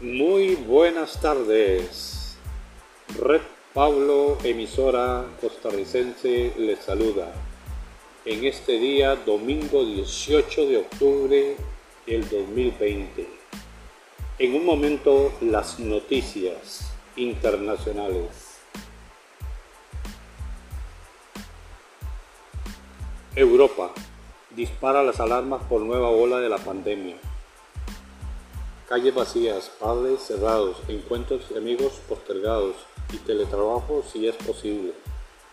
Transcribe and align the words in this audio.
Muy 0.00 0.54
buenas 0.54 1.20
tardes. 1.20 2.38
Red 3.18 3.42
Pablo, 3.74 4.38
emisora 4.42 5.26
costarricense, 5.42 6.54
les 6.56 6.78
saluda. 6.78 7.30
En 8.24 8.46
este 8.46 8.78
día, 8.78 9.14
domingo 9.16 9.84
18 9.84 10.66
de 10.68 10.76
octubre 10.78 11.56
del 12.06 12.26
2020. 12.30 13.28
En 14.38 14.54
un 14.54 14.64
momento, 14.64 15.34
las 15.42 15.78
noticias 15.78 16.90
internacionales. 17.16 18.56
Europa 23.36 23.92
dispara 24.56 25.02
las 25.02 25.20
alarmas 25.20 25.62
por 25.64 25.82
nueva 25.82 26.08
ola 26.08 26.40
de 26.40 26.48
la 26.48 26.56
pandemia 26.56 27.16
calles 28.90 29.14
vacías, 29.14 29.70
padres 29.78 30.20
cerrados, 30.20 30.78
encuentros 30.88 31.42
y 31.54 31.56
amigos 31.56 31.92
postergados 32.08 32.74
y 33.12 33.18
teletrabajo 33.18 34.02
si 34.02 34.26
es 34.26 34.34
posible. 34.34 34.94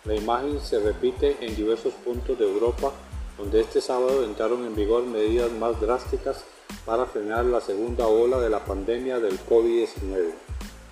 La 0.06 0.16
imagen 0.16 0.60
se 0.60 0.80
repite 0.80 1.38
en 1.42 1.56
diversos 1.56 1.94
puntos 2.04 2.40
de 2.40 2.52
Europa 2.52 2.92
donde 3.38 3.62
este 3.62 3.80
sábado 3.80 4.24
entraron 4.24 4.66
en 4.66 4.76
vigor 4.76 5.04
medidas 5.04 5.52
más 5.52 5.80
drásticas 5.80 6.46
para 6.84 7.06
frenar 7.06 7.46
la 7.46 7.62
segunda 7.62 8.08
ola 8.08 8.40
de 8.40 8.50
la 8.50 8.66
pandemia 8.66 9.20
del 9.20 9.40
COVID-19. 9.42 10.34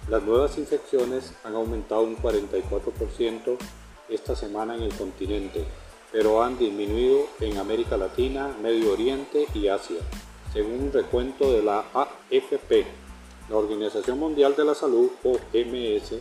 Las 0.08 0.22
nuevas 0.22 0.60
infecciones 0.60 1.34
han 1.44 1.56
aumentado 1.56 2.04
un 2.04 2.16
44% 2.16 3.58
esta 4.10 4.36
semana 4.36 4.76
en 4.76 4.84
el 4.84 4.94
continente, 4.94 5.66
pero 6.12 6.44
han 6.44 6.60
disminuido 6.60 7.26
en 7.40 7.58
América 7.58 7.98
Latina, 7.98 8.56
Medio 8.62 8.94
Oriente 8.94 9.48
y 9.56 9.68
Asia 9.68 9.98
según 10.56 10.84
un 10.84 10.94
recuento 10.94 11.52
de 11.52 11.62
la 11.62 11.84
AFP. 11.94 12.86
La 13.50 13.58
Organización 13.58 14.18
Mundial 14.18 14.56
de 14.56 14.64
la 14.64 14.74
Salud, 14.74 15.10
OMS, 15.22 16.14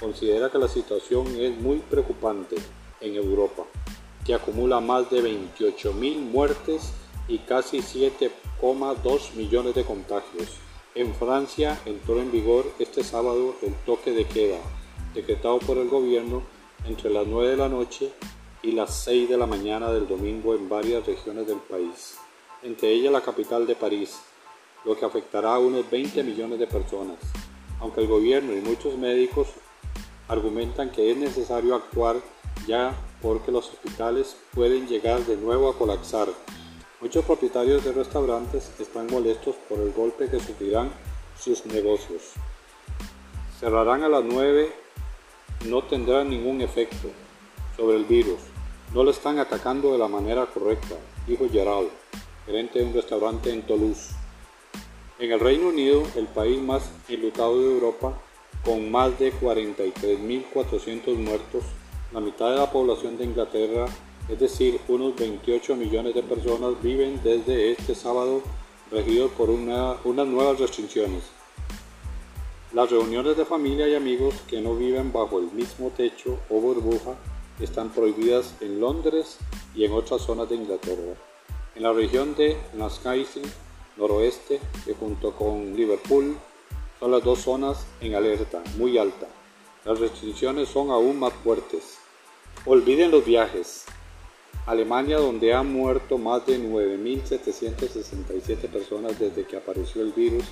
considera 0.00 0.50
que 0.50 0.58
la 0.58 0.66
situación 0.66 1.28
es 1.38 1.56
muy 1.56 1.78
preocupante 1.78 2.56
en 3.00 3.14
Europa, 3.14 3.62
que 4.24 4.34
acumula 4.34 4.80
más 4.80 5.08
de 5.08 5.22
28.000 5.22 6.18
muertes 6.18 6.94
y 7.28 7.38
casi 7.38 7.78
7,2 7.78 9.34
millones 9.36 9.76
de 9.76 9.84
contagios. 9.84 10.56
En 10.96 11.14
Francia 11.14 11.80
entró 11.86 12.20
en 12.20 12.32
vigor 12.32 12.66
este 12.80 13.04
sábado 13.04 13.54
el 13.62 13.72
toque 13.86 14.10
de 14.10 14.26
queda, 14.26 14.58
decretado 15.14 15.60
por 15.60 15.78
el 15.78 15.88
gobierno 15.88 16.42
entre 16.88 17.10
las 17.10 17.28
9 17.28 17.50
de 17.50 17.56
la 17.56 17.68
noche 17.68 18.10
y 18.64 18.72
las 18.72 18.96
6 19.04 19.28
de 19.28 19.36
la 19.36 19.46
mañana 19.46 19.92
del 19.92 20.08
domingo 20.08 20.56
en 20.56 20.68
varias 20.68 21.06
regiones 21.06 21.46
del 21.46 21.58
país 21.58 22.16
entre 22.62 22.90
ellas 22.90 23.12
la 23.12 23.20
capital 23.20 23.66
de 23.66 23.74
París, 23.74 24.18
lo 24.84 24.96
que 24.96 25.04
afectará 25.04 25.54
a 25.54 25.58
unos 25.58 25.90
20 25.90 26.22
millones 26.22 26.58
de 26.58 26.66
personas, 26.66 27.16
aunque 27.80 28.00
el 28.00 28.06
gobierno 28.06 28.52
y 28.52 28.60
muchos 28.60 28.96
médicos 28.96 29.48
argumentan 30.28 30.90
que 30.90 31.10
es 31.10 31.16
necesario 31.16 31.74
actuar 31.74 32.16
ya 32.66 32.94
porque 33.22 33.52
los 33.52 33.68
hospitales 33.68 34.36
pueden 34.54 34.86
llegar 34.86 35.20
de 35.20 35.36
nuevo 35.36 35.68
a 35.68 35.76
colapsar. 35.76 36.28
Muchos 37.00 37.24
propietarios 37.24 37.84
de 37.84 37.92
restaurantes 37.92 38.70
están 38.80 39.06
molestos 39.08 39.54
por 39.68 39.78
el 39.80 39.92
golpe 39.92 40.28
que 40.28 40.40
sufrirán 40.40 40.90
sus 41.38 41.66
negocios. 41.66 42.32
Cerrarán 43.60 44.02
a 44.02 44.08
las 44.08 44.24
9, 44.24 44.72
no 45.66 45.82
tendrán 45.84 46.30
ningún 46.30 46.60
efecto 46.60 47.08
sobre 47.76 47.96
el 47.96 48.04
virus. 48.04 48.40
No 48.94 49.04
lo 49.04 49.10
están 49.10 49.38
atacando 49.38 49.92
de 49.92 49.98
la 49.98 50.08
manera 50.08 50.46
correcta, 50.46 50.94
dijo 51.26 51.46
Gerald 51.50 51.90
gerente 52.46 52.78
de 52.78 52.86
un 52.86 52.94
restaurante 52.94 53.52
en 53.52 53.62
Toulouse. 53.62 54.14
En 55.18 55.32
el 55.32 55.40
Reino 55.40 55.68
Unido, 55.68 56.02
el 56.14 56.26
país 56.26 56.60
más 56.60 56.90
enlutado 57.08 57.58
de 57.58 57.66
Europa, 57.72 58.16
con 58.64 58.90
más 58.90 59.18
de 59.18 59.32
43.400 59.32 61.14
muertos, 61.16 61.64
la 62.12 62.20
mitad 62.20 62.50
de 62.50 62.56
la 62.56 62.70
población 62.70 63.18
de 63.18 63.24
Inglaterra, 63.24 63.86
es 64.28 64.38
decir, 64.38 64.80
unos 64.88 65.16
28 65.16 65.76
millones 65.76 66.14
de 66.14 66.22
personas, 66.22 66.80
viven 66.82 67.20
desde 67.22 67.72
este 67.72 67.94
sábado 67.94 68.42
regidos 68.90 69.30
por 69.32 69.50
unas 69.50 70.26
nuevas 70.26 70.58
restricciones. 70.58 71.24
Las 72.72 72.90
reuniones 72.90 73.36
de 73.36 73.44
familia 73.44 73.88
y 73.88 73.94
amigos 73.94 74.34
que 74.48 74.60
no 74.60 74.74
viven 74.74 75.12
bajo 75.12 75.38
el 75.38 75.50
mismo 75.52 75.90
techo 75.96 76.38
o 76.50 76.60
burbuja 76.60 77.14
están 77.60 77.90
prohibidas 77.90 78.54
en 78.60 78.80
Londres 78.80 79.38
y 79.74 79.84
en 79.84 79.92
otras 79.92 80.22
zonas 80.22 80.48
de 80.48 80.56
Inglaterra. 80.56 81.14
En 81.76 81.82
la 81.82 81.92
región 81.92 82.34
de 82.36 82.56
Nascaisi, 82.72 83.42
noroeste, 83.98 84.58
que 84.86 84.94
junto 84.94 85.32
con 85.32 85.76
Liverpool 85.76 86.38
son 86.98 87.10
las 87.10 87.22
dos 87.22 87.40
zonas 87.40 87.84
en 88.00 88.14
alerta 88.14 88.62
muy 88.78 88.96
alta. 88.96 89.26
Las 89.84 90.00
restricciones 90.00 90.70
son 90.70 90.90
aún 90.90 91.18
más 91.18 91.34
fuertes. 91.34 91.98
Olviden 92.64 93.10
los 93.10 93.26
viajes. 93.26 93.84
Alemania, 94.64 95.18
donde 95.18 95.52
han 95.52 95.70
muerto 95.70 96.16
más 96.16 96.46
de 96.46 96.58
9.767 96.58 98.70
personas 98.70 99.18
desde 99.18 99.44
que 99.44 99.58
apareció 99.58 100.00
el 100.00 100.12
virus, 100.12 100.46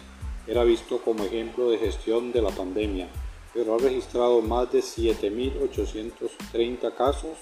era 0.47 0.63
visto 0.63 0.99
como 0.99 1.25
ejemplo 1.25 1.71
de 1.71 1.79
gestión 1.79 2.33
de 2.33 2.43
la 2.43 2.51
pandemia, 2.51 3.09
pero 3.55 3.77
ha 3.77 3.79
registrado 3.79 4.43
más 4.43 4.71
de 4.71 4.81
7.830 4.81 6.95
casos 6.95 7.39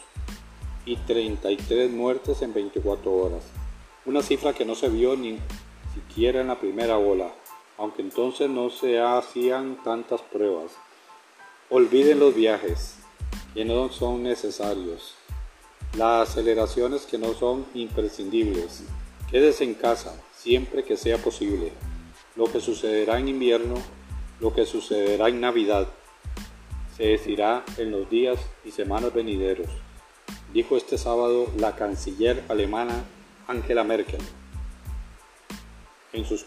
y 0.87 0.95
33 0.99 1.91
muertes 1.91 2.43
en 2.43 2.55
24 2.55 3.13
horas 3.13 3.43
una 4.05 4.23
cifra 4.23 4.53
que 4.53 4.65
no 4.65 4.75
se 4.75 4.89
vio 4.89 5.17
ni 5.17 5.39
siquiera 5.95 6.41
en 6.41 6.49
la 6.49 6.59
primera 6.59 6.99
ola, 6.99 7.33
aunque 7.79 8.03
entonces 8.03 8.51
no 8.51 8.71
se 8.71 9.01
hacían 9.01 9.83
tantas 9.85 10.21
pruebas. 10.23 10.73
Olviden 11.71 12.19
los 12.19 12.35
viajes, 12.35 12.97
que 13.55 13.65
no 13.65 13.91
son 13.91 14.23
necesarios, 14.23 15.15
las 15.97 16.31
aceleraciones 16.31 17.07
que 17.07 17.19
no 17.19 17.35
son 17.35 17.65
imprescindibles. 17.75 18.83
Quédese 19.31 19.65
en 19.65 19.75
casa 19.75 20.15
siempre 20.35 20.85
que 20.85 20.97
sea 20.97 21.19
posible. 21.19 21.73
Lo 22.35 22.51
que 22.51 22.61
sucederá 22.61 23.19
en 23.19 23.29
invierno, 23.29 23.75
lo 24.41 24.53
que 24.53 24.67
sucederá 24.67 25.29
en 25.29 25.41
Navidad, 25.41 25.89
se 26.97 27.05
decirá 27.05 27.65
en 27.79 27.91
los 27.91 28.11
días 28.11 28.39
y 28.65 28.71
semanas 28.71 29.15
venideros, 29.15 29.69
dijo 30.53 30.77
este 30.77 30.99
sábado 30.99 31.47
la 31.57 31.77
canciller 31.77 32.43
alemana 32.49 33.05
Angela 33.53 33.85
Merkel 33.85 34.21
en 36.15 36.25
sus 36.25 36.43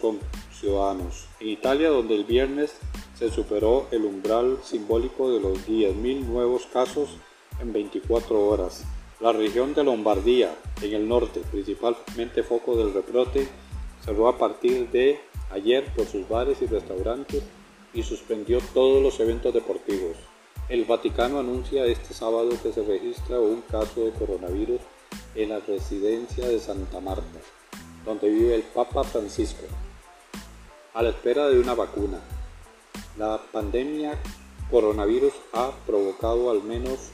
ciudadanos. 0.51 1.27
En 1.39 1.49
Italia, 1.49 1.89
donde 1.89 2.15
el 2.15 2.23
viernes 2.23 2.77
se 3.13 3.29
superó 3.29 3.87
el 3.91 4.05
umbral 4.05 4.57
simbólico 4.63 5.31
de 5.31 5.39
los 5.39 5.67
10.000 5.67 6.25
nuevos 6.25 6.65
casos 6.65 7.17
en 7.61 7.71
24 7.71 8.47
horas. 8.47 8.85
La 9.19 9.31
región 9.33 9.75
de 9.75 9.83
Lombardía, 9.83 10.55
en 10.81 10.93
el 10.93 11.07
norte, 11.07 11.41
principalmente 11.51 12.41
foco 12.41 12.75
del 12.75 12.91
rebrote, 12.91 13.47
cerró 14.03 14.27
a 14.27 14.39
partir 14.39 14.89
de 14.89 15.19
ayer 15.51 15.85
por 15.95 16.07
sus 16.07 16.27
bares 16.27 16.59
y 16.63 16.65
restaurantes 16.65 17.43
y 17.93 18.01
suspendió 18.01 18.59
todos 18.73 19.03
los 19.03 19.19
eventos 19.19 19.53
deportivos. 19.53 20.17
El 20.69 20.85
Vaticano 20.85 21.39
anuncia 21.39 21.85
este 21.85 22.15
sábado 22.15 22.49
que 22.63 22.73
se 22.73 22.83
registra 22.83 23.39
un 23.39 23.61
caso 23.61 24.05
de 24.05 24.11
coronavirus 24.11 24.81
en 25.35 25.49
la 25.49 25.59
residencia 25.59 26.47
de 26.47 26.59
Santa 26.59 26.99
Marta, 26.99 27.39
donde 28.05 28.29
vive 28.29 28.55
el 28.55 28.63
Papa 28.63 29.03
Francisco, 29.03 29.65
a 30.93 31.03
la 31.03 31.09
espera 31.09 31.49
de 31.49 31.59
una 31.59 31.73
vacuna. 31.73 32.21
La 33.17 33.41
pandemia 33.51 34.17
coronavirus 34.71 35.33
ha 35.53 35.71
provocado 35.85 36.49
al 36.49 36.63
menos 36.63 37.11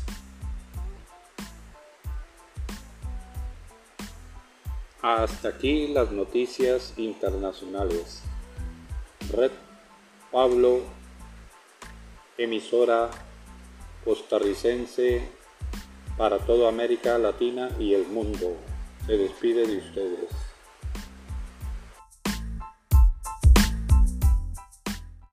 Hasta 5.00 5.48
aquí 5.48 5.88
las 5.88 6.12
noticias 6.12 6.92
internacionales. 6.98 8.22
Red 9.32 9.52
Pablo, 10.30 10.82
emisora 12.38 13.10
costarricense 14.04 15.28
para 16.16 16.38
toda 16.38 16.68
América 16.68 17.18
Latina 17.18 17.68
y 17.78 17.94
el 17.94 18.06
mundo. 18.06 18.56
Se 19.06 19.16
despide 19.16 19.66
de 19.66 19.78
ustedes. 19.78 20.47